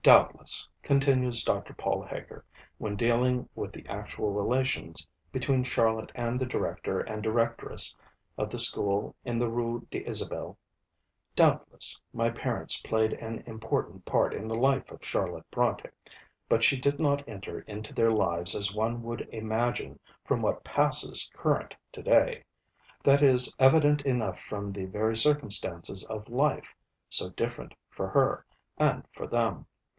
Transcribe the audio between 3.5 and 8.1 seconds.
with the actual relations between Charlotte and the Director and Directress